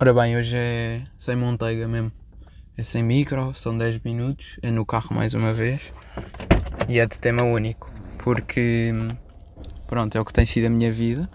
Ora 0.00 0.14
bem, 0.14 0.36
hoje 0.36 0.56
é 0.56 1.02
sem 1.16 1.34
Monteiga 1.34 1.88
mesmo. 1.88 2.12
É 2.76 2.84
sem 2.84 3.02
micro, 3.02 3.52
são 3.52 3.76
10 3.76 4.00
minutos, 4.04 4.56
é 4.62 4.70
no 4.70 4.86
carro 4.86 5.12
mais 5.12 5.34
uma 5.34 5.52
vez 5.52 5.92
e 6.88 7.00
é 7.00 7.04
de 7.04 7.18
tema 7.18 7.42
único, 7.42 7.90
porque 8.22 8.92
pronto, 9.88 10.16
é 10.16 10.20
o 10.20 10.24
que 10.24 10.32
tem 10.32 10.46
sido 10.46 10.66
a 10.66 10.70
minha 10.70 10.92
vida. 10.92 11.28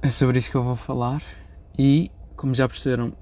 É 0.00 0.08
sobre 0.08 0.38
isso 0.38 0.50
que 0.50 0.56
eu 0.56 0.64
vou 0.64 0.76
falar 0.76 1.22
e, 1.78 2.10
como 2.36 2.54
já 2.54 2.66
perceberam, 2.66 3.12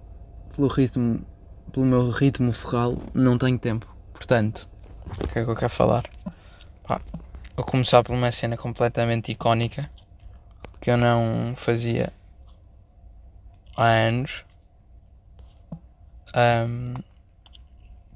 pelo 0.55 0.69
ritmo, 0.69 1.27
pelo 1.73 1.85
meu 1.85 2.09
ritmo 2.11 2.53
focal, 2.53 3.03
não 3.13 3.37
tenho 3.37 3.59
tempo. 3.59 3.93
Portanto, 4.13 4.69
o 5.07 5.27
que 5.27 5.41
é 5.41 5.45
que 5.45 5.51
eu 5.51 5.57
quero 5.57 5.73
falar? 5.73 6.05
Pá, 6.87 7.01
vou 7.57 7.67
começar 7.67 8.05
por 8.05 8.15
uma 8.15 8.31
cena 8.31 8.57
completamente 8.57 9.33
icónica 9.33 9.91
que 10.81 10.89
eu 10.89 10.97
não 10.97 11.55
fazia 11.57 12.13
há 13.79 13.85
anos 13.85 14.45
um, 16.37 16.95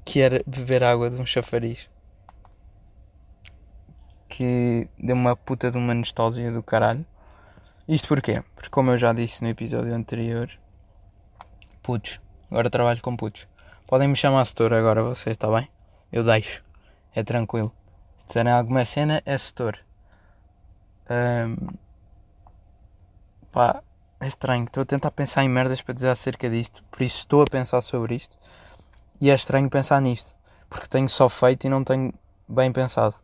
que 0.03 0.19
era 0.19 0.43
beber 0.45 0.83
água 0.83 1.09
de 1.09 1.15
um 1.15 1.25
chafariz 1.25 1.89
que 4.27 4.89
deu 4.99 5.15
uma 5.15 5.37
puta 5.37 5.71
de 5.71 5.77
uma 5.77 5.93
nostalgia 5.93 6.51
do 6.51 6.61
caralho. 6.61 7.05
Isto 7.87 8.09
porquê? 8.09 8.43
Porque 8.55 8.69
como 8.69 8.91
eu 8.91 8.97
já 8.97 9.13
disse 9.13 9.41
no 9.41 9.49
episódio 9.49 9.93
anterior, 9.95 10.49
putos, 11.81 12.19
agora 12.51 12.69
trabalho 12.69 13.01
com 13.01 13.15
putos. 13.15 13.47
Podem 13.87 14.09
me 14.09 14.15
chamar 14.17 14.43
setor 14.45 14.73
agora 14.73 15.01
vocês, 15.01 15.35
está 15.35 15.49
bem? 15.49 15.69
Eu 16.11 16.25
deixo, 16.25 16.61
é 17.15 17.23
tranquilo. 17.23 17.71
Se 18.17 18.25
disserem 18.25 18.51
alguma 18.51 18.83
cena, 18.83 19.21
é 19.25 19.37
setor. 19.37 19.79
Um, 21.09 21.55
pá, 23.51 23.81
é 24.23 24.27
estranho. 24.27 24.63
Estou 24.63 24.81
a 24.81 24.85
tentar 24.85 25.11
pensar 25.11 25.43
em 25.43 25.49
merdas 25.49 25.81
para 25.81 25.93
dizer 25.93 26.09
acerca 26.09 26.49
disto. 26.49 26.83
Por 26.89 27.01
isso 27.01 27.17
estou 27.17 27.41
a 27.41 27.45
pensar 27.45 27.81
sobre 27.81 28.15
isto. 28.15 28.37
E 29.19 29.29
é 29.29 29.33
estranho 29.33 29.69
pensar 29.69 30.01
nisto. 30.01 30.35
Porque 30.69 30.87
tenho 30.87 31.09
só 31.09 31.29
feito 31.29 31.65
e 31.65 31.69
não 31.69 31.83
tenho 31.83 32.13
bem 32.47 32.71
pensado. 32.71 33.15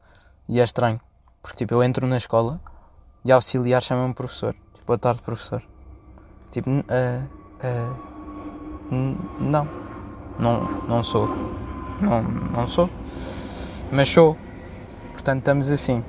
E 0.48 0.60
é 0.60 0.64
estranho. 0.64 1.00
Porque 1.42 1.58
tipo, 1.58 1.74
eu 1.74 1.84
entro 1.84 2.06
na 2.06 2.18
escola 2.18 2.60
e 3.24 3.32
auxiliar 3.32 3.82
chama-me 3.82 4.14
professor. 4.14 4.54
Tipo, 4.74 4.86
boa 4.86 4.98
tarde, 4.98 5.22
professor. 5.22 5.64
Tipo, 6.52 6.70
uh, 6.70 6.84
uh, 7.64 8.10
não. 9.40 9.68
Não, 10.38 10.88
não 10.88 11.04
sou. 11.04 11.28
Não, 12.02 12.22
não 12.22 12.68
sou. 12.68 12.90
Mas 13.92 14.10
sou. 14.10 14.38
Portanto, 15.14 15.40
estamos 15.40 15.70
assim. 15.70 16.04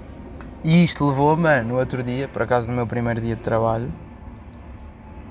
E 0.63 0.85
isto 0.85 1.09
levou-me, 1.09 1.63
no 1.63 1.79
outro 1.79 2.03
dia, 2.03 2.29
por 2.29 2.43
acaso 2.43 2.69
no 2.69 2.77
meu 2.77 2.87
primeiro 2.87 3.21
dia 3.21 3.35
de 3.35 3.43
trabalho, 3.43 3.91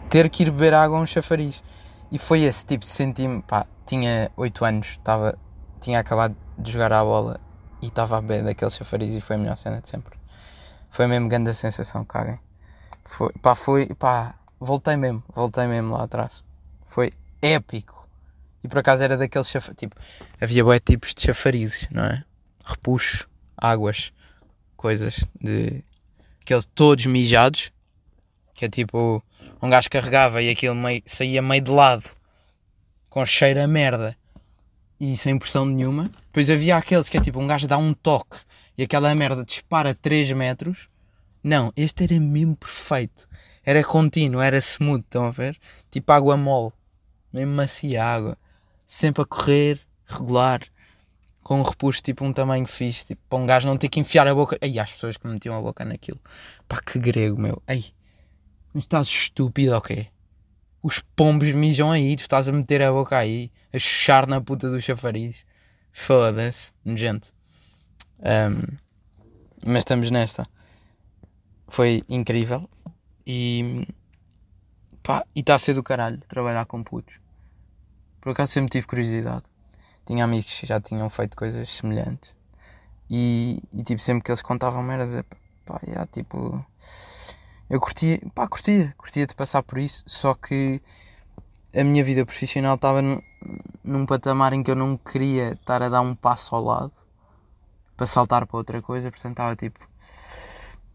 ter 0.09 0.29
que 0.29 0.43
ir 0.43 0.52
beber 0.52 0.73
água 0.73 0.97
a 0.97 1.02
um 1.02 1.05
chafariz. 1.05 1.63
E 2.11 2.17
foi 2.17 2.41
esse 2.41 2.65
tipo 2.65 2.83
de 2.83 2.89
sentir-me, 2.89 3.41
pá, 3.43 3.67
tinha 3.85 4.31
8 4.35 4.65
anos, 4.65 4.88
estava, 4.88 5.38
tinha 5.79 5.99
acabado 5.99 6.35
de 6.57 6.71
jogar 6.71 6.91
à 6.91 7.03
bola 7.03 7.39
e 7.81 7.88
estava 7.88 8.17
a 8.17 8.21
beber 8.21 8.43
daquele 8.43 8.71
chafariz 8.71 9.13
e 9.13 9.21
foi 9.21 9.35
a 9.35 9.39
melhor 9.39 9.57
cena 9.57 9.80
de 9.80 9.87
sempre. 9.87 10.17
Foi 10.89 11.05
mesmo 11.05 11.30
grande 11.30 11.52
a 11.52 11.53
sensação, 11.53 12.03
caguem. 12.03 12.39
Foi, 13.05 13.31
pá, 13.41 13.53
foi, 13.53 13.85
pá, 13.93 14.35
voltei 14.59 14.95
mesmo, 14.95 15.23
voltei 15.33 15.67
mesmo 15.67 15.95
lá 15.95 16.03
atrás. 16.03 16.43
Foi 16.87 17.13
épico. 17.41 18.07
E 18.63 18.67
por 18.67 18.80
acaso 18.80 19.03
era 19.03 19.15
daqueles 19.15 19.47
chafarizes, 19.47 19.80
tipo, 19.80 19.95
havia 20.41 20.63
bué 20.63 20.80
tipos 20.80 21.13
de 21.13 21.21
chafarizes, 21.21 21.87
não 21.91 22.03
é? 22.03 22.23
Repuxo, 22.65 23.30
águas, 23.55 24.11
coisas 24.75 25.23
de... 25.39 25.83
Aqueles 26.41 26.65
todos 26.73 27.05
mijados, 27.05 27.71
que 28.59 28.65
é 28.65 28.69
tipo 28.69 29.23
um 29.61 29.69
gajo 29.69 29.89
carregava 29.89 30.41
e 30.41 30.49
aquilo 30.49 30.75
meio, 30.75 31.02
saía 31.05 31.41
meio 31.41 31.61
de 31.61 31.71
lado, 31.71 32.03
com 33.09 33.25
cheiro 33.25 33.61
a 33.61 33.65
merda 33.65 34.17
e 34.99 35.15
sem 35.15 35.39
pressão 35.39 35.65
nenhuma. 35.65 36.11
Depois 36.25 36.49
havia 36.49 36.75
aqueles 36.75 37.07
que 37.07 37.15
é 37.15 37.21
tipo 37.21 37.39
um 37.39 37.47
gajo 37.47 37.69
dá 37.69 37.77
um 37.77 37.93
toque 37.93 38.35
e 38.77 38.83
aquela 38.83 39.15
merda 39.15 39.45
dispara 39.45 39.95
3 39.95 40.33
metros. 40.33 40.89
Não, 41.42 41.71
este 41.73 42.03
era 42.03 42.19
mesmo 42.19 42.58
perfeito. 42.58 43.30
Era 43.64 43.81
contínuo, 43.81 44.42
era 44.42 44.58
smooth, 44.58 45.05
estão 45.05 45.27
a 45.27 45.31
ver? 45.31 45.58
Tipo 45.89 46.11
água 46.11 46.36
mole, 46.36 46.73
mesmo 47.31 47.53
macia 47.53 48.03
água, 48.03 48.37
sempre 48.86 49.21
a 49.21 49.25
correr, 49.25 49.80
regular, 50.05 50.64
com 51.42 51.61
um 51.61 51.64
repuxo 51.64 52.02
tipo 52.02 52.25
um 52.25 52.33
tamanho 52.33 52.67
fixe, 52.67 53.05
tipo, 53.05 53.21
para 53.30 53.39
um 53.39 53.45
gajo 53.45 53.69
não 53.69 53.77
ter 53.77 53.87
que 53.87 54.02
enfiar 54.02 54.27
a 54.27 54.36
boca. 54.36 54.58
Ai, 54.61 54.77
as 54.77 54.92
pessoas 54.92 55.15
que 55.15 55.25
metiam 55.25 55.58
a 55.58 55.61
boca 55.61 55.86
naquilo. 55.86 56.19
Pá, 56.67 56.81
que 56.81 56.99
grego, 56.99 57.39
meu. 57.39 57.64
Ai, 57.65 57.86
estás 58.75 59.07
estúpido 59.07 59.81
quê? 59.81 60.07
Os 60.81 60.99
pombos 61.15 61.52
mijam 61.53 61.91
aí, 61.91 62.15
tu 62.15 62.21
estás 62.21 62.47
a 62.47 62.52
meter 62.52 62.81
a 62.81 62.91
boca 62.91 63.17
aí, 63.17 63.52
a 63.73 63.80
chuchar 63.80 64.27
na 64.27 64.39
puta 64.39 64.69
do 64.69 64.80
chafariz. 64.80 65.45
Foda-se, 65.91 66.71
nojento. 66.85 67.33
Um, 68.19 68.77
mas 69.65 69.80
estamos 69.80 70.09
nesta. 70.11 70.45
Foi 71.67 72.02
incrível 72.07 72.69
e 73.25 73.85
pá, 75.03 75.25
e 75.36 75.41
está 75.41 75.55
a 75.55 75.59
ser 75.59 75.73
do 75.73 75.83
caralho 75.83 76.19
trabalhar 76.27 76.65
com 76.65 76.83
putos. 76.83 77.15
Por 78.21 78.31
acaso 78.31 78.53
sempre 78.53 78.71
tive 78.71 78.87
curiosidade. 78.87 79.43
Tinha 80.05 80.23
amigos 80.23 80.59
que 80.59 80.65
já 80.65 80.80
tinham 80.80 81.09
feito 81.09 81.36
coisas 81.36 81.69
semelhantes. 81.69 82.36
E, 83.09 83.61
e 83.73 83.83
tipo, 83.83 84.01
sempre 84.01 84.23
que 84.23 84.31
eles 84.31 84.41
contavam 84.41 84.83
merdas, 84.83 85.23
pá, 85.65 85.80
já, 85.87 86.05
tipo 86.07 86.65
eu 87.69 87.80
curtia, 87.80 88.19
pá, 88.33 88.47
curtia, 88.47 88.93
curtia 88.97 89.27
de 89.27 89.35
passar 89.35 89.61
por 89.63 89.77
isso, 89.77 90.03
só 90.07 90.33
que 90.33 90.81
a 91.75 91.83
minha 91.83 92.03
vida 92.03 92.25
profissional 92.25 92.75
estava 92.75 93.02
num, 93.02 94.05
patamar 94.05 94.53
em 94.53 94.63
que 94.63 94.71
eu 94.71 94.75
não 94.75 94.97
queria 94.97 95.53
estar 95.53 95.83
a 95.83 95.89
dar 95.89 96.02
um 96.02 96.15
passo 96.15 96.55
ao 96.55 96.63
lado 96.63 96.93
para 97.95 98.07
saltar 98.07 98.47
para 98.47 98.57
outra 98.57 98.81
coisa, 98.81 99.11
portanto 99.11 99.33
estava 99.33 99.55
tipo, 99.55 99.80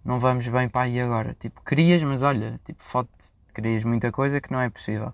não 0.05 0.19
vamos 0.19 0.47
bem 0.49 0.69
para 0.69 0.83
aí 0.83 1.01
agora. 1.01 1.35
Tipo, 1.39 1.63
querias, 1.63 2.03
mas 2.03 2.23
olha, 2.23 2.61
tipo, 2.65 2.83
foto, 2.83 3.11
querias 3.55 3.85
muita 3.85 4.11
coisa 4.11 4.41
que 4.41 4.53
não 4.53 4.61
é 4.61 4.69
possível. 4.69 5.13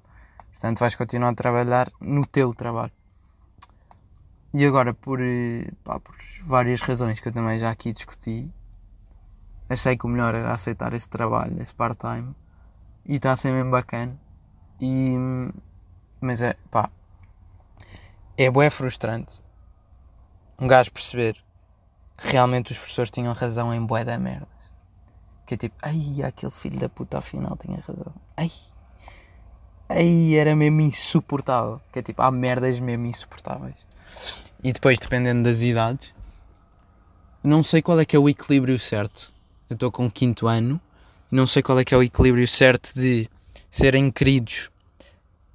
Portanto, 0.53 0.79
vais 0.79 0.95
continuar 0.95 1.31
a 1.31 1.35
trabalhar 1.35 1.91
no 2.01 2.25
teu 2.27 2.55
trabalho. 2.55 2.93
E 4.53 4.65
agora, 4.65 4.93
por, 4.93 5.21
eh, 5.21 5.71
pá, 5.85 6.01
por 6.01 6.15
várias 6.45 6.81
razões 6.81 7.21
que 7.21 7.29
eu 7.29 7.33
também 7.33 7.59
já 7.59 7.71
aqui 7.71 7.93
discuti, 7.93 8.51
achei 9.71 9.97
que 9.97 10.05
o 10.05 10.09
melhor 10.09 10.35
era 10.35 10.53
aceitar 10.53 10.93
esse 10.93 11.09
trabalho, 11.09 11.61
esse 11.63 11.75
part-time. 11.75 12.35
E 13.07 13.17
está 13.17 13.33
a 13.33 13.37
ser 13.37 13.53
mesmo 13.53 13.71
bacana. 13.71 14.19
E, 14.81 15.17
mas 16.21 16.43
é, 16.43 16.55
pá, 16.71 16.91
é 18.37 18.51
bué 18.51 18.71
frustrante 18.71 19.43
um 20.61 20.67
gajo 20.67 20.93
perceber 20.93 21.37
que 22.19 22.29
realmente 22.29 22.73
os 22.73 22.79
professores 22.79 23.11
tinham 23.11 23.33
razão 23.33 23.73
em 23.73 23.85
bué 23.85 24.05
da 24.05 24.19
merdas. 24.19 24.71
Que 25.47 25.55
é 25.55 25.57
tipo, 25.57 25.75
ai, 25.83 26.23
aquele 26.23 26.53
filho 26.53 26.79
da 26.79 26.89
puta 26.89 27.19
afinal 27.19 27.57
tinha 27.57 27.81
razão. 27.81 28.15
Ai, 28.37 28.53
ai, 29.89 30.35
era 30.35 30.55
mesmo 30.55 30.83
insuportável. 30.83 31.81
Que 31.91 32.01
é 32.01 32.03
tipo, 32.03 32.21
há 32.21 32.31
merdas 32.31 32.79
mesmo 32.79 33.07
insuportáveis. 33.07 33.77
E 34.63 34.73
depois, 34.73 34.99
dependendo 34.99 35.45
das 35.45 35.63
idades, 35.63 36.13
não 37.43 37.65
sei 37.65 37.81
qual 37.81 37.99
é 37.99 38.05
que 38.05 38.15
é 38.15 38.19
o 38.19 38.29
equilíbrio 38.29 38.79
certo 38.79 39.33
eu 39.71 39.75
estou 39.75 39.91
com 39.91 40.07
o 40.07 40.11
quinto 40.11 40.49
ano, 40.49 40.81
não 41.31 41.47
sei 41.47 41.63
qual 41.63 41.79
é 41.79 41.85
que 41.85 41.95
é 41.95 41.97
o 41.97 42.03
equilíbrio 42.03 42.47
certo 42.49 42.93
de 42.93 43.31
serem 43.71 44.11
queridos 44.11 44.69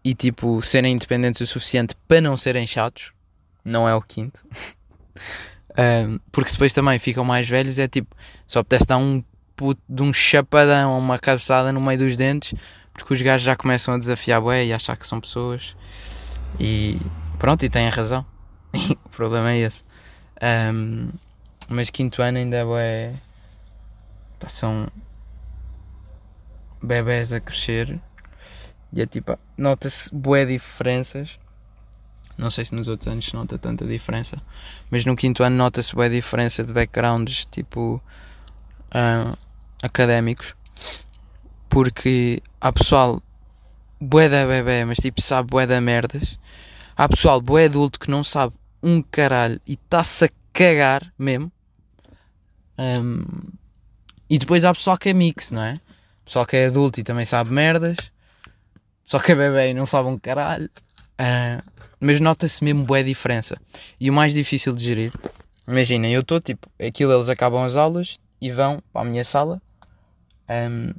e 0.03 0.15
tipo 0.15 0.61
serem 0.61 0.93
independentes 0.93 1.41
o 1.41 1.47
suficiente 1.47 1.95
para 2.07 2.21
não 2.21 2.37
serem 2.37 2.65
chatos. 2.65 3.11
Não 3.63 3.89
é 3.89 3.93
o 3.93 4.01
quinto. 4.01 4.45
um, 5.77 6.17
porque 6.31 6.51
depois 6.51 6.71
também 6.71 6.97
ficam 6.97 7.25
mais 7.25 7.49
velhos, 7.49 7.77
é 7.77 7.87
tipo, 7.87 8.15
só 8.47 8.63
pudesse 8.63 8.87
dar 8.87 8.97
um 8.97 9.21
puto 9.55 9.81
de 9.89 10.01
um 10.01 10.13
chapadão 10.13 10.93
ou 10.93 10.99
uma 10.99 11.19
cabeçada 11.19 11.73
no 11.73 11.81
meio 11.81 11.99
dos 11.99 12.15
dentes, 12.15 12.53
porque 12.93 13.13
os 13.13 13.21
gajos 13.21 13.45
já 13.45 13.55
começam 13.55 13.93
a 13.93 13.97
desafiar 13.97 14.39
bué 14.39 14.65
e 14.65 14.71
achar 14.71 14.95
que 14.95 15.05
são 15.05 15.19
pessoas. 15.19 15.75
E 16.59 16.99
pronto, 17.37 17.65
e 17.65 17.69
têm 17.69 17.89
razão. 17.89 18.25
o 18.73 19.09
problema 19.09 19.51
é 19.51 19.59
esse. 19.59 19.83
Um, 20.41 21.09
mas 21.67 21.89
quinto 21.89 22.21
ano 22.21 22.37
ainda 22.37 22.57
é 22.57 23.13
são 24.47 24.87
bebés 26.81 27.33
a 27.33 27.39
crescer 27.39 27.99
e 28.93 29.01
é 29.01 29.05
tipo, 29.05 29.37
nota-se 29.57 30.09
bué 30.13 30.45
diferenças. 30.45 31.37
Não 32.37 32.49
sei 32.49 32.65
se 32.65 32.75
nos 32.75 32.87
outros 32.87 33.07
anos 33.07 33.25
se 33.25 33.33
nota 33.33 33.57
tanta 33.57 33.85
diferença, 33.85 34.37
mas 34.89 35.05
no 35.05 35.15
quinto 35.15 35.43
ano 35.43 35.55
nota-se 35.55 35.93
bué 35.93 36.09
diferença 36.09 36.63
de 36.63 36.71
backgrounds 36.71 37.45
tipo 37.51 38.01
uh, 38.93 39.37
académicos, 39.81 40.53
porque 41.69 42.41
há 42.59 42.71
pessoal 42.71 43.21
bué 43.99 44.29
da 44.29 44.45
bebê, 44.45 44.85
mas 44.85 44.97
tipo 44.97 45.21
sabe 45.21 45.49
bué 45.49 45.65
da 45.67 45.79
merdas. 45.81 46.39
Há 46.95 47.09
pessoal 47.09 47.41
bué 47.41 47.65
adulto 47.65 47.99
que 47.99 48.09
não 48.09 48.23
sabe 48.23 48.53
um 48.81 49.01
caralho 49.01 49.59
e 49.67 49.73
está-se 49.73 50.25
a 50.25 50.29
cagar 50.53 51.13
mesmo. 51.19 51.51
Um, 52.77 53.23
e 54.29 54.37
depois 54.37 54.65
há 54.65 54.73
pessoal 54.73 54.97
que 54.97 55.09
é 55.09 55.13
mix, 55.13 55.51
não 55.51 55.61
é? 55.61 55.79
Pessoal 56.23 56.45
que 56.45 56.55
é 56.55 56.67
adulto 56.67 56.99
e 56.99 57.03
também 57.03 57.25
sabe 57.25 57.51
merdas. 57.51 57.97
Só 59.05 59.19
que 59.19 59.31
é 59.33 59.35
bebê 59.35 59.69
e 59.69 59.73
não 59.73 59.85
sabe 59.85 60.09
um 60.09 60.17
caralho. 60.17 60.69
Uh, 61.19 61.61
mas 61.99 62.19
nota-se 62.19 62.63
mesmo 62.63 62.83
boa 62.83 63.03
diferença. 63.03 63.55
E 63.99 64.09
o 64.09 64.13
mais 64.13 64.33
difícil 64.33 64.73
de 64.73 64.83
gerir, 64.83 65.13
imaginem, 65.67 66.13
eu 66.13 66.21
estou 66.21 66.41
tipo, 66.41 66.67
aquilo 66.79 67.13
eles 67.13 67.29
acabam 67.29 67.63
as 67.63 67.75
aulas 67.75 68.19
e 68.41 68.51
vão 68.51 68.81
para 68.91 69.01
a 69.01 69.05
minha 69.05 69.23
sala. 69.23 69.61
Um, 70.49 70.91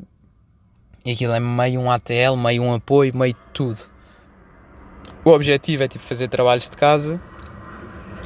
e 1.05 1.13
aquilo 1.13 1.33
é 1.33 1.41
meio 1.41 1.81
um 1.81 1.91
ATL, 1.91 2.37
meio 2.37 2.63
um 2.63 2.75
apoio, 2.75 3.17
meio 3.17 3.35
tudo. 3.53 3.81
O 5.25 5.31
objetivo 5.31 5.83
é 5.83 5.89
tipo 5.89 6.05
fazer 6.05 6.29
trabalhos 6.29 6.69
de 6.69 6.77
casa, 6.77 7.21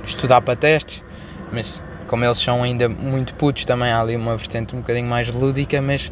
estudar 0.04 0.40
para 0.42 0.56
testes, 0.56 1.02
mas 1.52 1.82
como 2.10 2.24
eles 2.24 2.38
são 2.38 2.64
ainda 2.64 2.88
muito 2.88 3.36
putos, 3.36 3.64
também 3.64 3.92
há 3.92 4.00
ali 4.00 4.16
uma 4.16 4.36
vertente 4.36 4.74
um 4.74 4.80
bocadinho 4.80 5.06
mais 5.06 5.32
lúdica, 5.32 5.80
mas 5.80 6.10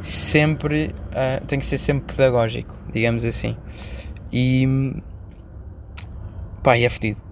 sempre 0.00 0.92
uh, 1.12 1.46
tem 1.46 1.60
que 1.60 1.64
ser 1.64 1.78
sempre 1.78 2.12
pedagógico, 2.12 2.76
digamos 2.92 3.24
assim. 3.24 3.56
E 4.32 4.66
pá, 6.60 6.76
é 6.76 6.88
fedido. 6.88 7.22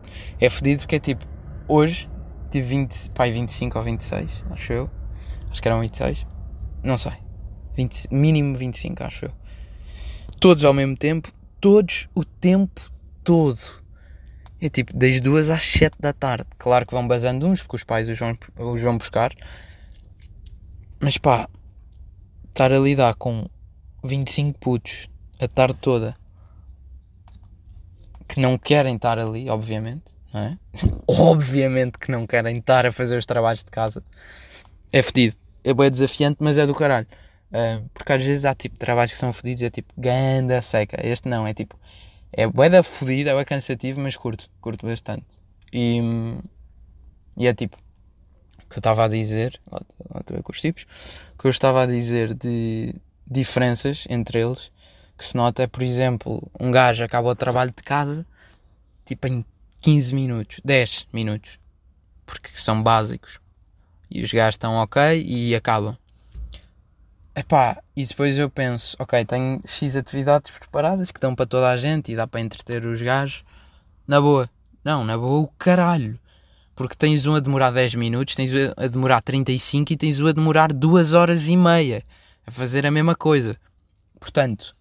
É 0.40 0.48
fedido 0.48 0.82
porque 0.82 0.94
é 0.94 1.00
tipo, 1.00 1.26
hoje 1.66 2.08
tive 2.52 2.68
20, 2.68 3.10
pá, 3.10 3.24
25 3.24 3.76
ou 3.76 3.84
26, 3.84 4.44
acho 4.52 4.72
eu. 4.72 4.90
Acho 5.50 5.60
que 5.60 5.66
eram 5.66 5.80
26, 5.80 6.24
não 6.84 6.96
sei. 6.96 7.14
20, 7.74 8.06
mínimo 8.12 8.56
25, 8.56 9.02
acho 9.02 9.24
eu. 9.24 9.32
Todos 10.38 10.64
ao 10.64 10.72
mesmo 10.72 10.96
tempo, 10.96 11.32
todos 11.60 12.08
o 12.14 12.24
tempo 12.24 12.80
todo. 13.24 13.79
É 14.60 14.68
tipo, 14.68 14.94
das 14.94 15.20
duas 15.20 15.48
às 15.48 15.64
7 15.64 15.96
da 15.98 16.12
tarde. 16.12 16.46
Claro 16.58 16.86
que 16.86 16.92
vão 16.92 17.06
basando 17.06 17.46
uns, 17.46 17.62
porque 17.62 17.76
os 17.76 17.84
pais 17.84 18.08
os 18.08 18.18
vão, 18.18 18.36
os 18.58 18.82
vão 18.82 18.98
buscar. 18.98 19.32
Mas 21.00 21.16
pá, 21.16 21.48
estar 22.48 22.72
a 22.72 22.78
lidar 22.78 23.14
com 23.14 23.46
25 24.04 24.58
putos 24.58 25.08
a 25.40 25.48
tarde 25.48 25.78
toda 25.80 26.14
que 28.28 28.38
não 28.38 28.56
querem 28.56 28.94
estar 28.94 29.18
ali, 29.18 29.48
obviamente, 29.48 30.04
não 30.32 30.40
é? 30.40 30.58
obviamente 31.08 31.98
que 31.98 32.12
não 32.12 32.26
querem 32.26 32.58
estar 32.58 32.86
a 32.86 32.92
fazer 32.92 33.16
os 33.16 33.26
trabalhos 33.26 33.64
de 33.64 33.70
casa. 33.70 34.04
É 34.92 35.02
fedido. 35.02 35.36
É 35.64 35.74
bem 35.74 35.90
desafiante, 35.90 36.36
mas 36.40 36.56
é 36.58 36.66
do 36.66 36.74
caralho. 36.74 37.06
Uh, 37.50 37.88
porque 37.92 38.12
às 38.12 38.22
vezes 38.22 38.44
há 38.44 38.54
tipo 38.54 38.78
trabalhos 38.78 39.12
que 39.12 39.18
são 39.18 39.32
fedidos, 39.32 39.62
é 39.62 39.70
tipo 39.70 39.92
ganda 39.96 40.60
seca. 40.62 41.04
Este 41.04 41.28
não, 41.28 41.46
é 41.46 41.52
tipo 41.52 41.76
é 42.32 42.46
bué 42.46 42.68
da 42.68 42.82
fodida, 42.82 43.30
é 43.30 43.34
bué 43.34 43.44
cansativo, 43.44 44.00
mas 44.00 44.16
curto, 44.16 44.48
curto 44.60 44.86
bastante. 44.86 45.26
E, 45.72 46.00
e 47.36 47.46
é 47.46 47.54
tipo, 47.54 47.76
que 48.68 48.76
eu 48.76 48.80
estava 48.80 49.04
a 49.04 49.08
dizer, 49.08 49.60
lá, 49.70 49.80
estou 50.20 50.36
ver 50.36 50.42
com 50.42 50.52
os 50.52 50.60
tipos, 50.60 50.86
que 51.38 51.46
eu 51.46 51.50
estava 51.50 51.82
a 51.82 51.86
dizer 51.86 52.34
de 52.34 52.94
diferenças 53.26 54.06
entre 54.08 54.40
eles, 54.40 54.70
que 55.18 55.26
se 55.26 55.36
nota 55.36 55.62
é, 55.62 55.66
por 55.66 55.82
exemplo, 55.82 56.50
um 56.58 56.70
gajo 56.70 57.04
acaba 57.04 57.28
o 57.28 57.34
trabalho 57.34 57.72
de 57.76 57.82
casa, 57.82 58.24
tipo 59.04 59.26
em 59.26 59.44
15 59.82 60.14
minutos, 60.14 60.60
10 60.64 61.08
minutos, 61.12 61.58
porque 62.24 62.50
são 62.54 62.82
básicos. 62.82 63.40
E 64.10 64.22
os 64.22 64.32
gajos 64.32 64.54
estão 64.54 64.74
ok 64.74 65.22
e 65.22 65.54
acabam. 65.54 65.96
Epá, 67.32 67.80
e 67.94 68.04
depois 68.04 68.36
eu 68.36 68.50
penso, 68.50 68.96
ok, 68.98 69.24
tenho 69.24 69.62
X 69.64 69.94
atividades 69.94 70.50
preparadas 70.50 71.12
que 71.12 71.20
dão 71.20 71.34
para 71.34 71.46
toda 71.46 71.70
a 71.70 71.76
gente 71.76 72.10
e 72.10 72.16
dá 72.16 72.26
para 72.26 72.40
entreter 72.40 72.84
os 72.84 73.00
gajos. 73.00 73.44
Na 74.06 74.20
boa. 74.20 74.50
Não, 74.82 75.04
na 75.04 75.16
boa 75.16 75.40
o 75.40 75.48
caralho. 75.56 76.18
Porque 76.74 76.96
tens 76.96 77.26
um 77.26 77.34
a 77.34 77.40
demorar 77.40 77.70
10 77.70 77.94
minutos, 77.94 78.34
tens 78.34 78.50
um 78.52 78.72
a 78.76 78.86
demorar 78.88 79.20
35 79.20 79.92
e 79.92 79.96
tens 79.96 80.18
um 80.18 80.26
a 80.26 80.32
demorar 80.32 80.72
2 80.72 81.14
horas 81.14 81.46
e 81.46 81.56
meia 81.56 82.02
a 82.44 82.50
fazer 82.50 82.84
a 82.84 82.90
mesma 82.90 83.14
coisa. 83.14 83.56
Portanto, 84.18 84.74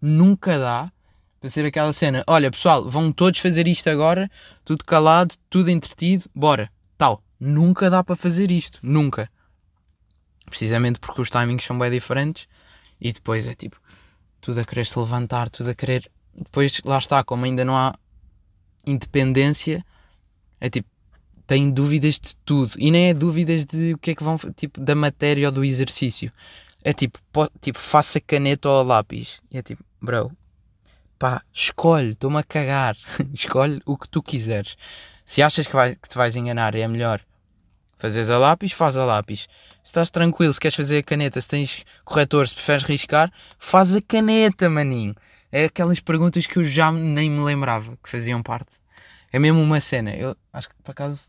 nunca 0.00 0.58
dá 0.58 0.90
para 1.38 1.50
ser 1.50 1.66
aquela 1.66 1.92
cena. 1.92 2.24
Olha 2.26 2.50
pessoal, 2.50 2.88
vão 2.88 3.12
todos 3.12 3.40
fazer 3.40 3.68
isto 3.68 3.90
agora, 3.90 4.30
tudo 4.64 4.84
calado, 4.84 5.34
tudo 5.50 5.70
entretido, 5.70 6.24
bora. 6.34 6.70
Tal. 6.96 7.22
Nunca 7.38 7.90
dá 7.90 8.02
para 8.02 8.16
fazer 8.16 8.50
isto. 8.50 8.78
Nunca 8.82 9.28
precisamente 10.46 10.98
porque 10.98 11.20
os 11.20 11.30
timings 11.30 11.64
são 11.64 11.78
bem 11.78 11.90
diferentes 11.90 12.48
e 13.00 13.12
depois 13.12 13.46
é 13.46 13.54
tipo 13.54 13.80
tudo 14.40 14.60
a 14.60 14.64
querer 14.64 14.84
se 14.84 14.98
levantar, 14.98 15.48
tudo 15.48 15.70
a 15.70 15.74
querer. 15.74 16.10
Depois 16.34 16.80
lá 16.84 16.98
está, 16.98 17.24
como 17.24 17.44
ainda 17.44 17.64
não 17.64 17.76
há 17.76 17.94
independência, 18.86 19.84
é 20.60 20.68
tipo, 20.68 20.88
tem 21.46 21.70
dúvidas 21.70 22.18
de 22.20 22.36
tudo 22.44 22.72
e 22.78 22.90
nem 22.90 23.08
é 23.08 23.14
dúvidas 23.14 23.64
de 23.64 23.94
o 23.94 23.98
que 23.98 24.10
é 24.10 24.14
que 24.14 24.22
vão, 24.22 24.36
tipo, 24.54 24.80
da 24.80 24.94
matéria 24.94 25.48
ou 25.48 25.52
do 25.52 25.64
exercício. 25.64 26.30
É 26.82 26.92
tipo, 26.92 27.18
tipo 27.60 27.78
faça 27.78 28.20
caneta 28.20 28.68
ou 28.68 28.82
lápis. 28.82 29.40
E 29.50 29.56
é 29.56 29.62
tipo, 29.62 29.82
bro, 30.00 30.30
pá, 31.18 31.42
escolhe, 31.52 32.12
estou-me 32.12 32.38
a 32.38 32.42
cagar, 32.42 32.96
escolhe 33.32 33.80
o 33.86 33.96
que 33.96 34.08
tu 34.08 34.22
quiseres. 34.22 34.76
Se 35.24 35.40
achas 35.42 35.66
que, 35.66 35.72
vai, 35.72 35.96
que 35.96 36.08
te 36.08 36.16
vais 36.16 36.36
enganar, 36.36 36.74
é 36.74 36.86
melhor 36.86 37.22
Fazes 37.98 38.30
a 38.30 38.38
lápis, 38.38 38.72
faz 38.72 38.96
a 38.96 39.04
lápis. 39.04 39.48
Se 39.82 39.90
estás 39.90 40.10
tranquilo, 40.10 40.52
se 40.52 40.60
queres 40.60 40.76
fazer 40.76 40.98
a 40.98 41.02
caneta, 41.02 41.40
se 41.40 41.48
tens 41.48 41.84
corretor, 42.04 42.48
se 42.48 42.54
preferes 42.54 42.84
riscar, 42.84 43.32
faz 43.58 43.94
a 43.94 44.02
caneta, 44.02 44.68
maninho. 44.68 45.14
É 45.52 45.64
aquelas 45.66 46.00
perguntas 46.00 46.46
que 46.46 46.58
eu 46.58 46.64
já 46.64 46.90
nem 46.90 47.30
me 47.30 47.40
lembrava 47.44 47.96
que 48.02 48.08
faziam 48.08 48.42
parte. 48.42 48.76
É 49.32 49.38
mesmo 49.38 49.60
uma 49.60 49.80
cena. 49.80 50.10
Eu 50.10 50.36
acho 50.52 50.68
que 50.68 50.74
por 50.82 50.90
acaso 50.92 51.22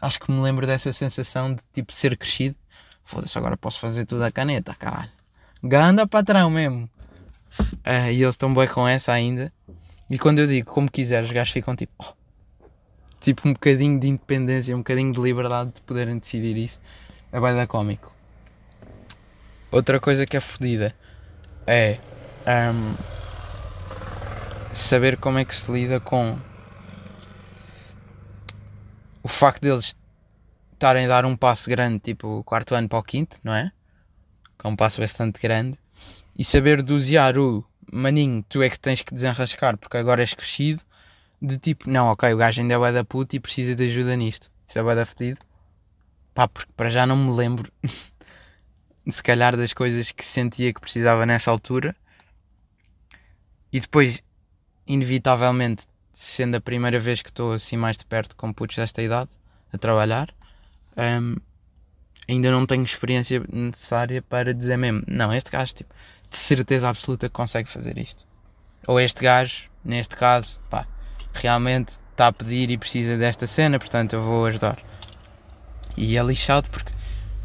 acho 0.00 0.20
que 0.20 0.30
me 0.30 0.40
lembro 0.40 0.66
dessa 0.66 0.92
sensação 0.92 1.54
de 1.54 1.60
tipo 1.72 1.92
ser 1.92 2.16
crescido. 2.16 2.56
Foda-se, 3.04 3.38
agora 3.38 3.56
posso 3.56 3.80
fazer 3.80 4.04
tudo 4.04 4.22
a 4.22 4.30
caneta, 4.30 4.74
caralho. 4.74 5.10
Ganda 5.62 6.06
patrão 6.06 6.50
mesmo. 6.50 6.90
Uh, 7.60 8.10
e 8.12 8.22
eles 8.22 8.34
estão 8.34 8.52
bem 8.52 8.68
com 8.68 8.86
essa 8.86 9.12
ainda. 9.12 9.52
E 10.10 10.18
quando 10.18 10.40
eu 10.40 10.46
digo 10.46 10.70
como 10.70 10.90
quiseres, 10.90 11.28
os 11.28 11.34
gajos 11.34 11.52
ficam 11.52 11.74
tipo, 11.74 11.92
oh, 11.98 12.12
tipo 13.20 13.48
um 13.48 13.52
bocadinho 13.52 13.98
de 13.98 14.08
independência, 14.08 14.74
um 14.74 14.78
bocadinho 14.78 15.12
de 15.12 15.20
liberdade 15.20 15.72
de 15.74 15.80
poderem 15.82 16.18
decidir 16.18 16.56
isso, 16.56 16.80
é 17.32 17.40
bem 17.40 17.54
da 17.54 17.66
cómico. 17.66 18.14
Outra 19.70 20.00
coisa 20.00 20.24
que 20.24 20.36
é 20.36 20.40
fodida 20.40 20.94
é 21.66 21.98
um, 22.46 22.96
saber 24.72 25.18
como 25.18 25.38
é 25.38 25.44
que 25.44 25.54
se 25.54 25.70
lida 25.70 26.00
com 26.00 26.38
o 29.22 29.28
facto 29.28 29.60
deles 29.60 29.94
estarem 30.72 31.04
a 31.04 31.08
dar 31.08 31.26
um 31.26 31.36
passo 31.36 31.68
grande, 31.68 31.98
tipo 31.98 32.38
o 32.38 32.44
quarto 32.44 32.74
ano 32.74 32.88
para 32.88 32.98
o 32.98 33.02
quinto, 33.02 33.36
não 33.42 33.52
é? 33.52 33.70
Que 34.58 34.66
é 34.66 34.70
um 34.70 34.76
passo 34.76 35.00
bastante 35.00 35.40
grande, 35.40 35.76
e 36.38 36.44
saber 36.44 36.82
dosear 36.82 37.36
o 37.36 37.64
maninho, 37.92 38.44
tu 38.48 38.62
é 38.62 38.70
que 38.70 38.78
tens 38.78 39.02
que 39.02 39.12
desenrascar 39.12 39.76
porque 39.76 39.96
agora 39.96 40.22
és 40.22 40.32
crescido 40.32 40.82
de 41.40 41.56
tipo, 41.56 41.88
não, 41.88 42.08
ok, 42.08 42.32
o 42.32 42.36
gajo 42.36 42.60
ainda 42.60 42.74
é 42.74 42.92
da 42.92 43.04
puta 43.04 43.36
e 43.36 43.40
precisa 43.40 43.74
de 43.74 43.84
ajuda 43.84 44.16
nisto. 44.16 44.50
Isso 44.66 44.78
é 44.78 44.82
bué 44.82 44.94
da 44.94 45.06
fedido. 45.06 45.40
Pá, 46.34 46.48
porque 46.48 46.72
para 46.76 46.88
já 46.88 47.06
não 47.06 47.16
me 47.16 47.32
lembro, 47.34 47.72
se 49.08 49.22
calhar, 49.22 49.56
das 49.56 49.72
coisas 49.72 50.10
que 50.10 50.24
sentia 50.24 50.72
que 50.72 50.80
precisava 50.80 51.24
nessa 51.24 51.50
altura. 51.50 51.94
E 53.72 53.80
depois, 53.80 54.22
inevitavelmente, 54.86 55.86
sendo 56.12 56.56
a 56.56 56.60
primeira 56.60 56.98
vez 56.98 57.22
que 57.22 57.28
estou 57.28 57.52
assim 57.52 57.76
mais 57.76 57.96
de 57.96 58.04
perto 58.04 58.34
com 58.34 58.52
putos 58.52 58.76
desta 58.76 59.02
idade, 59.02 59.30
a 59.72 59.78
trabalhar, 59.78 60.34
um, 60.96 61.36
ainda 62.28 62.50
não 62.50 62.66
tenho 62.66 62.82
experiência 62.82 63.42
necessária 63.52 64.20
para 64.22 64.52
dizer 64.52 64.76
mesmo, 64.76 65.02
não, 65.06 65.32
este 65.32 65.50
gajo, 65.50 65.74
tipo, 65.74 65.94
de 66.28 66.36
certeza 66.36 66.88
absoluta 66.88 67.28
que 67.28 67.34
consegue 67.34 67.70
fazer 67.70 67.96
isto. 67.98 68.26
Ou 68.86 68.98
este 69.00 69.22
gajo, 69.22 69.70
neste 69.84 70.16
caso, 70.16 70.60
pá, 70.70 70.86
realmente 71.32 71.98
está 72.10 72.28
a 72.28 72.32
pedir 72.32 72.70
e 72.70 72.78
precisa 72.78 73.16
desta 73.16 73.46
cena, 73.46 73.78
portanto 73.78 74.14
eu 74.14 74.22
vou 74.22 74.46
ajudar. 74.46 74.78
E 75.96 76.16
é 76.16 76.22
lixado 76.22 76.68
porque 76.70 76.92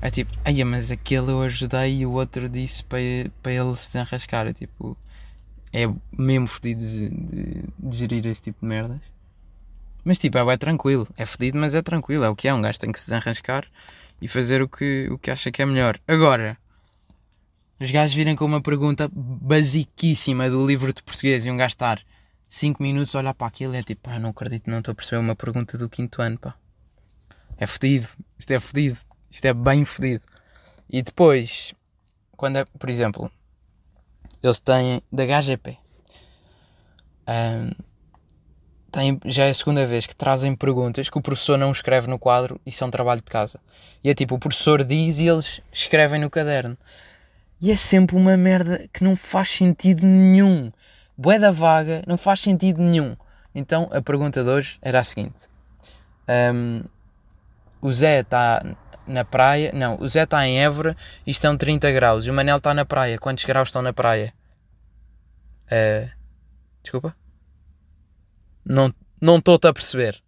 é 0.03 0.11
tipo, 0.11 0.33
ai, 0.43 0.61
mas 0.65 0.91
aquele 0.91 1.31
eu 1.31 1.41
ajudei 1.43 1.99
e 1.99 2.05
o 2.05 2.11
outro 2.11 2.49
disse 2.49 2.83
para, 2.83 2.99
para 3.41 3.53
ele 3.53 3.73
se 3.77 3.87
desenrascar. 3.87 4.47
É 4.47 4.51
tipo, 4.53 4.97
é 5.71 5.89
mesmo 6.11 6.45
fodido 6.45 6.81
de, 6.85 7.09
de, 7.09 7.63
de, 7.79 7.97
gerir 7.97 8.25
esse 8.25 8.41
tipo 8.41 8.59
de 8.59 8.67
merdas. 8.67 8.99
Mas 10.03 10.19
tipo, 10.19 10.37
é, 10.37 10.53
é 10.53 10.57
tranquilo, 10.57 11.07
é 11.15 11.25
fodido, 11.25 11.57
mas 11.57 11.73
é 11.73 11.81
tranquilo, 11.81 12.25
é 12.25 12.29
o 12.29 12.35
que 12.35 12.49
é. 12.49 12.53
Um 12.53 12.61
gajo 12.61 12.79
tem 12.79 12.91
que 12.91 12.99
se 12.99 13.05
desenrascar 13.05 13.65
e 14.21 14.27
fazer 14.27 14.61
o 14.61 14.67
que, 14.67 15.07
o 15.09 15.17
que 15.17 15.31
acha 15.31 15.51
que 15.51 15.61
é 15.61 15.65
melhor. 15.65 15.97
Agora, 16.05 16.57
os 17.79 17.89
gajos 17.89 18.13
virem 18.13 18.35
com 18.35 18.43
uma 18.43 18.61
pergunta 18.61 19.09
basiquíssima 19.13 20.49
do 20.49 20.67
livro 20.67 20.91
de 20.91 21.01
português 21.01 21.45
e 21.45 21.49
um 21.49 21.55
gajo 21.55 21.75
estar 21.75 22.01
5 22.53 22.83
minutos 22.83 23.15
a 23.15 23.17
olhar 23.17 23.33
para 23.33 23.47
aquilo 23.47 23.73
e 23.73 23.79
é 23.79 23.83
tipo, 23.83 24.03
pá, 24.03 24.19
não 24.19 24.29
acredito, 24.29 24.69
não 24.69 24.77
estou 24.77 24.91
a 24.91 24.95
perceber 24.95 25.19
uma 25.19 25.35
pergunta 25.35 25.75
do 25.75 25.89
quinto 25.89 26.21
ano, 26.21 26.37
pá. 26.37 26.53
É 27.57 27.65
fedido, 27.65 28.07
isto 28.37 28.51
é 28.51 28.59
fedido, 28.59 28.99
isto 29.31 29.43
é 29.45 29.53
bem 29.55 29.83
fedido. 29.83 30.23
E 30.87 31.01
depois, 31.01 31.73
quando 32.37 32.57
é, 32.57 32.65
por 32.65 32.91
exemplo, 32.91 33.31
eles 34.43 34.59
têm 34.59 35.01
da 35.11 35.23
HGP, 35.23 35.79
um, 37.27 37.71
têm, 38.91 39.19
já 39.25 39.45
é 39.45 39.49
a 39.49 39.53
segunda 39.55 39.87
vez 39.87 40.05
que 40.05 40.15
trazem 40.15 40.55
perguntas 40.55 41.09
que 41.09 41.17
o 41.17 41.21
professor 41.23 41.57
não 41.57 41.71
escreve 41.71 42.07
no 42.07 42.19
quadro 42.19 42.61
e 42.63 42.71
são 42.71 42.91
trabalho 42.91 43.21
de 43.21 43.31
casa. 43.31 43.59
E 44.03 44.11
é 44.11 44.13
tipo, 44.13 44.35
o 44.35 44.39
professor 44.39 44.83
diz 44.83 45.17
e 45.17 45.27
eles 45.27 45.59
escrevem 45.71 46.21
no 46.21 46.29
caderno. 46.29 46.77
E 47.59 47.71
é 47.71 47.75
sempre 47.75 48.15
uma 48.15 48.37
merda 48.37 48.87
que 48.93 49.03
não 49.03 49.15
faz 49.15 49.49
sentido 49.49 50.05
nenhum. 50.05 50.71
Bué 51.17 51.37
da 51.37 51.51
vaga, 51.51 52.03
não 52.07 52.17
faz 52.17 52.39
sentido 52.39 52.81
nenhum. 52.81 53.15
Então 53.53 53.89
a 53.91 54.01
pergunta 54.01 54.43
de 54.43 54.49
hoje 54.49 54.79
era 54.81 54.99
a 54.99 55.03
seguinte: 55.03 55.47
um, 56.53 56.83
o 57.81 57.91
Zé 57.91 58.21
está 58.21 58.63
na 59.05 59.23
praia, 59.23 59.71
não, 59.73 59.99
o 59.99 60.07
Zé 60.07 60.23
está 60.23 60.47
em 60.47 60.59
Évora 60.59 60.95
e 61.25 61.31
estão 61.31 61.57
30 61.57 61.91
graus. 61.91 62.25
E 62.25 62.29
o 62.29 62.33
Manel 62.33 62.57
está 62.57 62.73
na 62.73 62.85
praia. 62.85 63.19
Quantos 63.19 63.45
graus 63.45 63.69
estão 63.69 63.81
na 63.81 63.93
praia? 63.93 64.33
Uh, 65.65 66.09
desculpa? 66.81 67.15
Não 68.65 68.93
estou-te 69.37 69.67
a 69.67 69.73
perceber. 69.73 70.21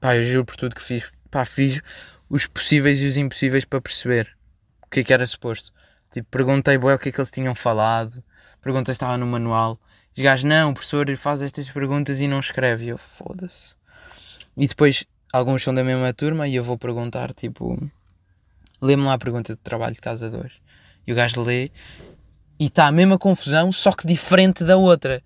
Pá, 0.00 0.16
eu 0.16 0.24
juro 0.24 0.44
por 0.44 0.56
tudo 0.56 0.74
que 0.74 0.82
fiz. 0.82 1.10
Pá, 1.30 1.44
fiz 1.44 1.80
os 2.28 2.46
possíveis 2.46 3.02
e 3.02 3.06
os 3.06 3.16
impossíveis 3.16 3.64
para 3.64 3.80
perceber 3.80 4.36
o 4.82 4.88
que 4.88 5.00
é 5.00 5.04
que 5.04 5.12
era 5.12 5.26
suposto. 5.26 5.72
Tipo, 6.12 6.28
perguntei 6.30 6.76
boé, 6.76 6.94
o 6.94 6.98
que 6.98 7.08
é 7.08 7.12
que 7.12 7.18
eles 7.18 7.30
tinham 7.30 7.54
falado. 7.54 8.22
Perguntei 8.60 8.94
se 8.94 8.96
estava 8.96 9.16
no 9.16 9.26
manual. 9.26 9.80
Os 10.14 10.22
gajos, 10.22 10.44
não, 10.44 10.70
o 10.70 10.74
professor 10.74 11.16
faz 11.16 11.40
estas 11.40 11.70
perguntas 11.70 12.20
e 12.20 12.28
não 12.28 12.38
escreve. 12.38 12.84
E 12.84 12.88
eu, 12.90 12.98
foda-se. 12.98 13.74
E 14.54 14.66
depois, 14.66 15.06
alguns 15.32 15.62
são 15.62 15.74
da 15.74 15.82
mesma 15.82 16.12
turma 16.12 16.46
e 16.46 16.54
eu 16.54 16.62
vou 16.62 16.76
perguntar, 16.76 17.32
tipo, 17.32 17.78
lê-me 18.80 19.04
lá 19.04 19.14
a 19.14 19.18
pergunta 19.18 19.54
de 19.54 19.60
trabalho 19.60 19.94
de 19.94 20.02
casa 20.02 20.28
2. 20.28 20.60
E 21.06 21.12
o 21.12 21.16
gajo 21.16 21.42
lê 21.42 21.70
e 22.60 22.66
está 22.66 22.86
a 22.86 22.92
mesma 22.92 23.18
confusão, 23.18 23.72
só 23.72 23.90
que 23.92 24.06
diferente 24.06 24.62
da 24.62 24.76
outra. 24.76 25.22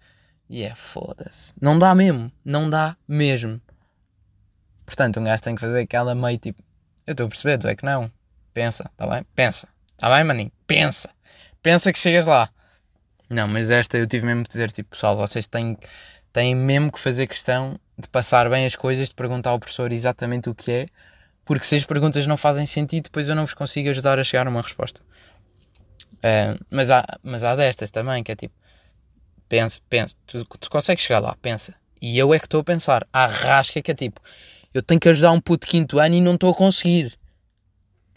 E 0.48 0.62
é 0.62 0.72
foda-se. 0.72 1.52
Não 1.60 1.76
dá 1.76 1.92
mesmo. 1.96 2.30
Não 2.44 2.70
dá 2.70 2.96
mesmo. 3.08 3.60
Portanto, 4.86 5.18
um 5.18 5.24
gajo 5.24 5.42
tem 5.42 5.56
que 5.56 5.60
fazer 5.60 5.80
aquela 5.80 6.14
meio 6.14 6.38
tipo, 6.38 6.62
eu 7.04 7.10
estou 7.10 7.26
a 7.26 7.28
perceber, 7.28 7.58
tu 7.58 7.66
é 7.66 7.74
que 7.74 7.84
não. 7.84 8.08
Pensa, 8.54 8.88
tá 8.96 9.04
bem? 9.08 9.26
Pensa. 9.34 9.68
Tá 9.96 10.08
bem, 10.14 10.22
maninho? 10.22 10.52
Pensa. 10.66 11.10
Pensa 11.62 11.92
que 11.92 11.98
chegas 11.98 12.26
lá. 12.26 12.50
Não, 13.28 13.48
mas 13.48 13.70
esta 13.70 13.98
eu 13.98 14.06
tive 14.06 14.26
mesmo 14.26 14.44
que 14.44 14.50
dizer, 14.50 14.70
tipo, 14.70 14.90
pessoal, 14.90 15.16
vocês 15.16 15.46
têm, 15.46 15.76
têm 16.32 16.54
mesmo 16.54 16.92
que 16.92 17.00
fazer 17.00 17.26
questão 17.26 17.78
de 17.98 18.08
passar 18.08 18.48
bem 18.48 18.66
as 18.66 18.76
coisas, 18.76 19.08
de 19.08 19.14
perguntar 19.14 19.50
ao 19.50 19.58
professor 19.58 19.90
exatamente 19.90 20.48
o 20.48 20.54
que 20.54 20.70
é, 20.70 20.86
porque 21.44 21.64
se 21.64 21.76
as 21.76 21.84
perguntas 21.84 22.26
não 22.26 22.36
fazem 22.36 22.66
sentido, 22.66 23.04
depois 23.04 23.28
eu 23.28 23.34
não 23.34 23.44
vos 23.44 23.54
consigo 23.54 23.88
ajudar 23.90 24.18
a 24.18 24.24
chegar 24.24 24.46
a 24.46 24.50
uma 24.50 24.62
resposta. 24.62 25.00
Uh, 26.16 26.58
mas, 26.70 26.90
há, 26.90 27.04
mas 27.22 27.42
há 27.42 27.54
destas 27.56 27.90
também, 27.90 28.22
que 28.22 28.32
é 28.32 28.36
tipo, 28.36 28.54
pensa, 29.48 29.80
pensa, 29.88 30.14
tu, 30.26 30.44
tu 30.44 30.70
consegues 30.70 31.04
chegar 31.04 31.20
lá, 31.20 31.36
pensa. 31.40 31.74
E 32.00 32.18
eu 32.18 32.34
é 32.34 32.38
que 32.38 32.46
estou 32.46 32.60
a 32.60 32.64
pensar, 32.64 33.06
a 33.12 33.26
rasca 33.26 33.80
que 33.80 33.90
é 33.90 33.94
tipo, 33.94 34.20
eu 34.74 34.82
tenho 34.82 35.00
que 35.00 35.08
ajudar 35.08 35.32
um 35.32 35.40
puto 35.40 35.66
de 35.66 35.70
quinto 35.70 35.98
ano 35.98 36.14
e 36.14 36.20
não 36.20 36.34
estou 36.34 36.50
a 36.50 36.54
conseguir. 36.54 37.18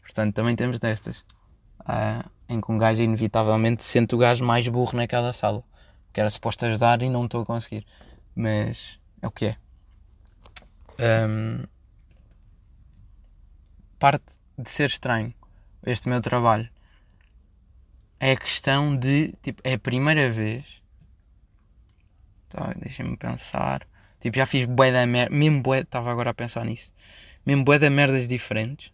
Portanto, 0.02 0.36
também 0.36 0.56
temos 0.56 0.80
destas. 0.80 1.24
Uh, 1.90 2.30
em 2.48 2.62
que 2.62 2.72
um 2.72 2.78
gajo 2.78 3.02
inevitavelmente 3.02 3.84
sente 3.84 4.14
o 4.14 4.18
gajo 4.18 4.44
mais 4.44 4.68
burro 4.68 4.96
naquela 4.96 5.34
sala. 5.34 5.64
Que 6.14 6.20
era 6.20 6.30
suposto 6.30 6.66
ajudar 6.66 7.02
e 7.02 7.10
não 7.10 7.26
estou 7.26 7.42
a 7.42 7.46
conseguir. 7.46 7.86
Mas 8.36 9.00
é 9.22 9.28
o 9.28 9.32
que 9.32 9.46
é. 9.46 9.58
Um, 11.28 11.64
parte 13.98 14.26
de 14.58 14.70
ser 14.70 14.88
estranho 14.88 15.34
este 15.86 16.10
meu 16.10 16.22
trabalho 16.22 16.70
é 18.20 18.34
a 18.34 18.38
questão 18.38 18.98
de 18.98 19.34
tipo, 19.42 19.62
é 19.64 19.74
a 19.74 19.80
primeira 19.80 20.30
vez. 20.30 20.66
Tá, 22.50 22.74
Deixa-me 22.78 23.16
pensar. 23.16 23.88
Tipo, 24.20 24.38
já 24.38 24.46
fiz 24.46 24.66
bué 24.66 24.92
da 24.92 25.06
merda. 25.06 25.34
Mesmo 25.34 25.62
bué, 25.62 25.80
estava 25.80 26.12
agora 26.12 26.32
a 26.32 26.34
pensar 26.34 26.66
nisso. 26.66 26.92
Mesmo 27.46 27.64
bué 27.64 27.80
da 27.80 27.90
merdas 27.90 28.28
diferentes. 28.28 28.92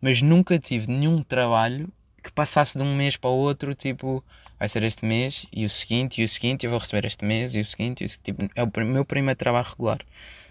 Mas 0.00 0.22
nunca 0.22 0.58
tive 0.58 0.86
nenhum 0.86 1.22
trabalho 1.22 1.92
que 2.20 2.30
passasse 2.32 2.76
de 2.76 2.84
um 2.84 2.96
mês 2.96 3.16
para 3.16 3.30
o 3.30 3.34
outro, 3.34 3.74
tipo, 3.74 4.22
vai 4.58 4.68
ser 4.68 4.82
este 4.84 5.04
mês 5.04 5.46
e 5.52 5.64
o 5.64 5.70
seguinte 5.70 6.20
e 6.20 6.24
o 6.24 6.28
seguinte, 6.28 6.64
eu 6.64 6.70
vou 6.70 6.78
receber 6.78 7.06
este 7.06 7.24
mês 7.24 7.54
e 7.54 7.60
o 7.60 7.66
seguinte, 7.66 8.04
e 8.04 8.06
o, 8.06 8.08
tipo, 8.08 8.48
é 8.54 8.62
o 8.62 8.70
meu 8.86 9.04
primeiro 9.04 9.38
trabalho 9.38 9.66
regular, 9.66 10.00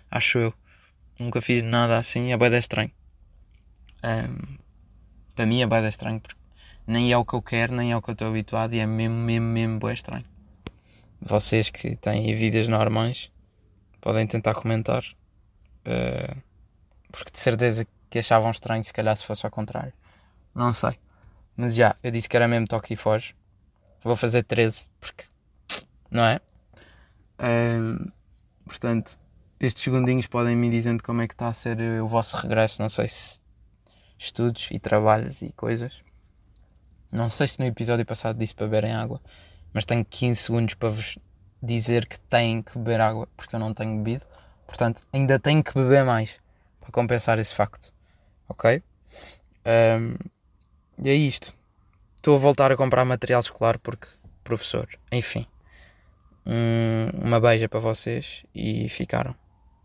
acho 0.10 0.38
eu. 0.40 0.54
Nunca 1.20 1.42
fiz 1.42 1.62
nada 1.64 1.98
assim, 1.98 2.32
é 2.32 2.38
bem 2.38 2.54
estranho. 2.58 2.92
Um, 4.04 4.58
para 5.36 5.46
mim 5.46 5.62
é 5.62 5.68
bem 5.68 5.88
estranho, 5.88 6.20
porque 6.20 6.40
nem 6.88 7.12
é 7.12 7.18
o 7.18 7.26
que 7.26 7.34
eu 7.34 7.42
quero, 7.42 7.76
nem 7.76 7.92
é 7.92 7.98
o 7.98 8.02
que 8.02 8.10
eu 8.10 8.14
estou 8.14 8.30
habituado 8.30 8.74
e 8.74 8.80
é 8.80 8.86
mesmo, 8.86 9.16
mesmo, 9.16 9.46
mesmo 9.48 9.80
bem 9.80 9.94
estranho. 9.94 10.26
Vocês 11.22 11.70
que 11.70 11.96
têm 11.98 12.34
vidas 12.36 12.68
normais 12.68 13.30
podem 14.02 14.26
tentar 14.26 14.56
comentar, 14.56 15.04
uh, 15.86 16.42
porque 17.12 17.32
de 17.32 17.40
certeza 17.40 17.86
que 18.10 18.20
achavam 18.20 18.50
estranho 18.50 18.84
se 18.84 18.94
calhar 18.94 19.16
se 19.16 19.26
fosse 19.26 19.46
ao 19.46 19.52
contrário. 19.52 19.94
Não 20.56 20.74
sei. 20.74 20.98
Mas 21.62 21.76
já, 21.76 21.94
eu 22.02 22.10
disse 22.10 22.30
que 22.30 22.38
era 22.38 22.48
mesmo 22.48 22.66
toque 22.66 22.94
e 22.94 22.96
foge. 22.96 23.36
Vou 24.02 24.16
fazer 24.16 24.44
13, 24.44 24.90
porque. 24.98 25.26
Não 26.10 26.24
é? 26.24 26.40
Um, 27.38 28.10
portanto, 28.66 29.20
estes 29.60 29.84
segundinhos 29.84 30.26
podem 30.26 30.56
me 30.56 30.70
dizendo 30.70 31.04
como 31.04 31.22
é 31.22 31.28
que 31.28 31.34
está 31.34 31.50
a 31.50 31.54
ser 31.54 31.78
o 32.02 32.08
vosso 32.08 32.38
regresso. 32.38 32.82
Não 32.82 32.88
sei 32.88 33.10
se 33.10 33.42
estudos 34.18 34.70
e 34.72 34.80
trabalhos 34.80 35.42
e 35.42 35.52
coisas. 35.52 36.02
Não 37.12 37.30
sei 37.30 37.50
se 37.50 37.60
no 37.60 37.66
episódio 37.66 38.06
passado 38.06 38.40
disse 38.40 38.56
para 38.56 38.68
beberem 38.68 38.94
água, 38.94 39.20
mas 39.74 39.84
tenho 39.84 40.06
15 40.06 40.42
segundos 40.42 40.76
para 40.76 40.92
vos 40.92 41.20
dizer 41.62 42.08
que 42.08 42.18
têm 42.22 42.62
que 42.62 42.78
beber 42.78 43.02
água 43.02 43.28
porque 43.36 43.54
eu 43.54 43.60
não 43.60 43.74
tenho 43.74 43.98
bebido. 43.98 44.26
Portanto, 44.66 45.06
ainda 45.12 45.38
tenho 45.38 45.62
que 45.62 45.74
beber 45.74 46.06
mais 46.06 46.40
para 46.80 46.90
compensar 46.90 47.38
esse 47.38 47.54
facto. 47.54 47.94
Ok? 48.48 48.82
Um, 49.66 50.16
é 51.06 51.14
isto. 51.14 51.54
Estou 52.16 52.36
a 52.36 52.40
voltar 52.40 52.72
a 52.72 52.78
comprar 52.78 53.06
material 53.06 53.40
escolar 53.40 53.80
porque, 53.80 54.08
professor, 54.44 54.88
enfim. 55.12 55.46
Um, 56.46 57.26
uma 57.26 57.40
beija 57.40 57.70
para 57.70 57.80
vocês 57.80 58.44
e 58.54 58.90
ficaram. 58.90 59.36